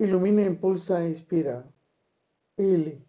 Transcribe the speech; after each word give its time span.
ilumina, 0.00 0.42
impulsa 0.42 1.04
e 1.04 1.08
inspira. 1.08 1.70
Ili, 2.56 3.04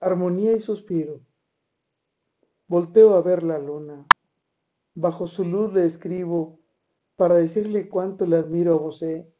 armonía 0.00 0.52
y 0.52 0.60
suspiro. 0.60 1.20
Volteo 2.66 3.14
a 3.14 3.22
ver 3.22 3.42
la 3.42 3.58
luna. 3.58 4.06
Bajo 4.94 5.26
su 5.26 5.44
luz 5.44 5.72
le 5.72 5.86
escribo 5.86 6.58
para 7.16 7.36
decirle 7.36 7.88
cuánto 7.88 8.26
le 8.26 8.36
admiro 8.36 8.74
a 8.76 8.78
José 8.78 9.32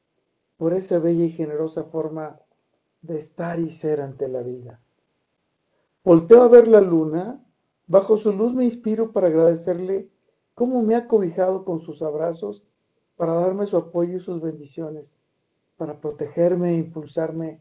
por 0.56 0.72
esa 0.72 0.98
bella 0.98 1.24
y 1.24 1.30
generosa 1.30 1.84
forma 1.84 2.40
de 3.02 3.18
estar 3.18 3.60
y 3.60 3.70
ser 3.70 4.00
ante 4.00 4.26
la 4.28 4.42
vida. 4.42 4.80
Volteo 6.02 6.42
a 6.42 6.48
ver 6.48 6.66
la 6.66 6.80
luna, 6.80 7.44
bajo 7.86 8.16
su 8.16 8.32
luz 8.32 8.54
me 8.54 8.64
inspiro 8.64 9.12
para 9.12 9.26
agradecerle 9.26 10.08
cómo 10.54 10.82
me 10.82 10.96
ha 10.96 11.06
cobijado 11.06 11.64
con 11.64 11.80
sus 11.80 12.00
abrazos, 12.02 12.64
para 13.16 13.34
darme 13.34 13.66
su 13.66 13.76
apoyo 13.76 14.16
y 14.16 14.20
sus 14.20 14.40
bendiciones, 14.40 15.17
para 15.78 16.00
protegerme 16.00 16.72
e 16.72 16.78
impulsarme 16.78 17.60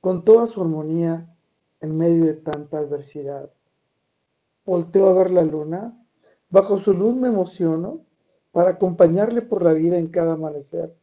con 0.00 0.24
toda 0.24 0.46
su 0.48 0.62
armonía 0.62 1.32
en 1.80 1.96
medio 1.96 2.24
de 2.24 2.34
tanta 2.34 2.78
adversidad. 2.78 3.50
Volteo 4.64 5.08
a 5.08 5.12
ver 5.12 5.30
la 5.30 5.42
luna, 5.42 5.96
bajo 6.50 6.78
su 6.78 6.94
luz 6.94 7.14
me 7.14 7.28
emociono 7.28 8.00
para 8.52 8.70
acompañarle 8.70 9.42
por 9.42 9.62
la 9.62 9.74
vida 9.74 9.98
en 9.98 10.08
cada 10.08 10.32
amanecer, 10.32 10.94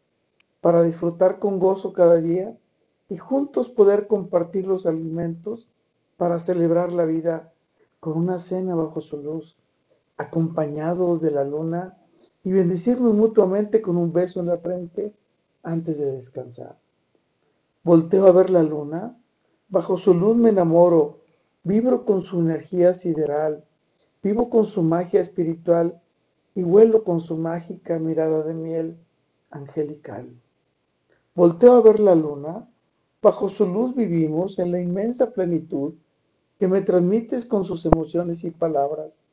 para 0.59 0.81
disfrutar 0.81 1.39
con 1.39 1.59
gozo 1.59 1.93
cada 1.93 2.15
día 2.15 2.57
y 3.09 3.17
juntos 3.17 3.69
poder 3.69 4.07
compartir 4.07 4.65
los 4.65 4.87
alimentos 4.87 5.69
para 6.17 6.39
celebrar 6.39 6.91
la 6.91 7.05
vida 7.05 7.53
con 7.99 8.17
una 8.17 8.39
cena 8.39 8.73
bajo 8.75 9.01
su 9.01 9.17
luz, 9.17 9.55
acompañados 10.17 11.21
de 11.21 11.31
la 11.31 11.43
luna 11.43 11.97
y 12.43 12.51
bendecirnos 12.51 13.13
mutuamente 13.13 13.81
con 13.81 13.97
un 13.97 14.11
beso 14.11 14.39
en 14.39 14.47
la 14.47 14.57
frente 14.57 15.13
antes 15.65 15.97
de 15.97 16.11
descansar. 16.11 16.77
Volteo 17.83 18.27
a 18.27 18.31
ver 18.31 18.49
la 18.49 18.63
luna, 18.63 19.17
bajo 19.67 19.97
su 19.97 20.13
luz 20.13 20.37
me 20.37 20.49
enamoro, 20.49 21.19
vibro 21.63 22.05
con 22.05 22.21
su 22.21 22.39
energía 22.39 22.93
sideral, 22.93 23.63
vivo 24.23 24.49
con 24.49 24.65
su 24.65 24.81
magia 24.81 25.21
espiritual 25.21 25.99
y 26.53 26.63
vuelo 26.63 27.03
con 27.03 27.19
su 27.19 27.35
mágica 27.35 27.99
mirada 27.99 28.43
de 28.43 28.53
miel 28.53 28.97
angelical. 29.49 30.29
Volteo 31.33 31.73
a 31.73 31.81
ver 31.81 31.99
la 31.99 32.15
luna, 32.15 32.69
bajo 33.21 33.49
su 33.49 33.65
luz 33.65 33.95
vivimos 33.95 34.59
en 34.59 34.71
la 34.71 34.79
inmensa 34.79 35.31
plenitud 35.31 35.95
que 36.59 36.67
me 36.67 36.81
transmites 36.81 37.45
con 37.45 37.65
sus 37.65 37.85
emociones 37.85 38.43
y 38.43 38.51
palabras, 38.51 39.23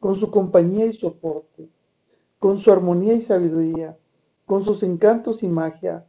con 0.00 0.16
su 0.16 0.30
compañía 0.30 0.86
y 0.86 0.92
soporte, 0.92 1.68
con 2.38 2.58
su 2.58 2.72
armonía 2.72 3.14
y 3.14 3.20
sabiduría, 3.20 3.96
con 4.52 4.62
sus 4.62 4.82
encantos 4.82 5.42
y 5.42 5.48
magia, 5.48 6.04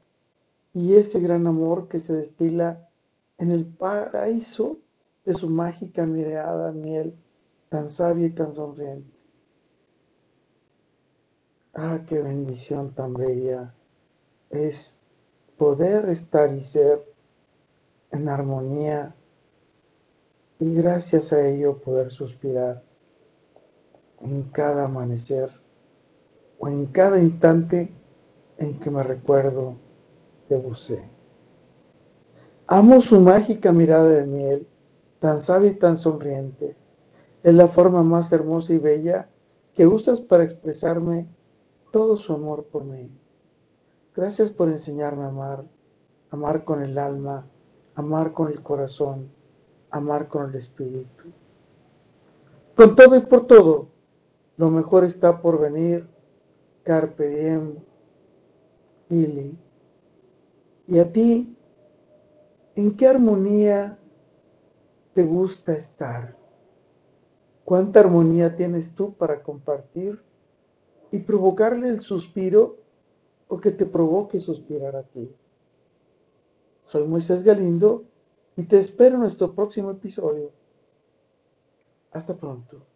y 0.73 0.95
ese 0.95 1.21
gran 1.21 1.47
amor 1.47 1.87
que 1.87 2.01
se 2.01 2.13
destila 2.13 2.89
en 3.37 3.51
el 3.51 3.65
paraíso 3.65 4.79
de 5.23 5.33
su 5.33 5.49
mágica 5.49 6.05
mirada 6.05 6.73
miel, 6.73 7.15
tan 7.69 7.87
sabia 7.87 8.27
y 8.27 8.31
tan 8.31 8.53
sonriente. 8.53 9.09
Ah, 11.73 12.01
qué 12.05 12.19
bendición 12.19 12.93
tan 12.93 13.13
bella 13.13 13.73
es 14.49 14.99
poder 15.57 16.09
estar 16.09 16.53
y 16.53 16.65
ser 16.65 17.01
en 18.11 18.27
armonía 18.27 19.15
y 20.59 20.73
gracias 20.73 21.31
a 21.31 21.47
ello 21.47 21.77
poder 21.77 22.11
suspirar 22.11 22.83
en 24.19 24.43
cada 24.51 24.83
amanecer 24.83 25.49
o 26.59 26.67
en 26.67 26.87
cada 26.87 27.19
instante 27.19 28.02
en 28.57 28.79
que 28.79 28.89
me 28.89 29.03
recuerdo 29.03 29.75
de 30.49 30.57
Busé. 30.57 31.03
Amo 32.67 33.01
su 33.01 33.19
mágica 33.19 33.71
mirada 33.71 34.09
de 34.09 34.25
miel, 34.25 34.67
tan 35.19 35.39
sabia 35.39 35.71
y 35.71 35.75
tan 35.75 35.97
sonriente. 35.97 36.75
Es 37.43 37.53
la 37.53 37.67
forma 37.67 38.03
más 38.03 38.31
hermosa 38.31 38.73
y 38.73 38.77
bella 38.77 39.29
que 39.73 39.87
usas 39.87 40.21
para 40.21 40.43
expresarme 40.43 41.27
todo 41.91 42.15
su 42.15 42.33
amor 42.33 42.65
por 42.65 42.83
mí. 42.83 43.09
Gracias 44.15 44.51
por 44.51 44.69
enseñarme 44.69 45.23
a 45.23 45.27
amar, 45.27 45.63
amar 46.29 46.63
con 46.63 46.81
el 46.81 46.97
alma, 46.97 47.45
amar 47.95 48.31
con 48.33 48.49
el 48.49 48.61
corazón 48.61 49.29
amar 49.93 50.27
con 50.27 50.49
el 50.49 50.55
Espíritu. 50.55 51.25
Con 52.75 52.95
todo 52.95 53.15
y 53.15 53.19
por 53.21 53.45
todo, 53.45 53.89
lo 54.57 54.71
mejor 54.71 55.03
está 55.03 55.39
por 55.39 55.59
venir. 55.59 56.07
Carpe 56.83 57.29
diem, 57.29 57.75
¿Y 60.87 60.99
a 60.99 61.11
ti, 61.11 61.55
en 62.75 62.97
qué 62.97 63.07
armonía 63.07 63.99
te 65.13 65.23
gusta 65.23 65.73
estar? 65.73 66.35
¿Cuánta 67.63 67.99
armonía 67.99 68.55
tienes 68.55 68.93
tú 68.95 69.13
para 69.13 69.41
compartir 69.41 70.19
y 71.11 71.19
provocarle 71.19 71.89
el 71.89 72.01
suspiro 72.01 72.77
o 73.47 73.59
que 73.59 73.71
te 73.71 73.85
provoque 73.85 74.39
suspirar 74.39 74.95
a 74.95 75.03
ti? 75.03 75.31
Soy 76.81 77.07
Moisés 77.07 77.43
Galindo 77.43 78.03
y 78.57 78.63
te 78.63 78.79
espero 78.79 79.15
en 79.15 79.21
nuestro 79.21 79.53
próximo 79.53 79.91
episodio. 79.91 80.51
Hasta 82.11 82.35
pronto. 82.35 82.92